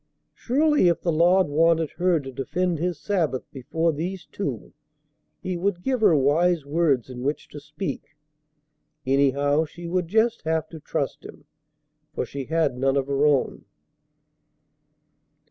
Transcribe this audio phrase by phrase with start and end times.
[0.33, 4.73] Surely, if the Lord wanted her to defend His Sabbath before these two,
[5.43, 8.15] He would give her wise words in which to speak.
[9.05, 11.45] Anyhow, she would just have to trust Him,
[12.15, 13.65] for she had none of her own.